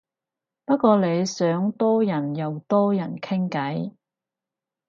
[0.65, 3.93] 不過你想多人又多人傾偈